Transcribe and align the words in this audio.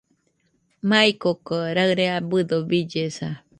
Maikoko 0.89 1.55
raɨre 1.75 2.05
abɨdo 2.17 2.57
billesa 2.69 3.29